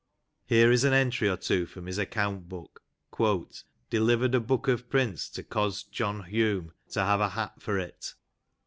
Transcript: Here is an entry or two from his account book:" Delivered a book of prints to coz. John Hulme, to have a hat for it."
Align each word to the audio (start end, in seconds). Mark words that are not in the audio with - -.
Here 0.47 0.71
is 0.71 0.83
an 0.83 0.93
entry 0.93 1.29
or 1.29 1.37
two 1.37 1.67
from 1.67 1.85
his 1.85 1.99
account 1.99 2.49
book:" 2.49 2.81
Delivered 3.91 4.33
a 4.33 4.39
book 4.39 4.67
of 4.67 4.89
prints 4.89 5.29
to 5.29 5.43
coz. 5.43 5.83
John 5.83 6.21
Hulme, 6.23 6.71
to 6.93 7.01
have 7.01 7.21
a 7.21 7.29
hat 7.29 7.61
for 7.61 7.77
it." 7.77 8.15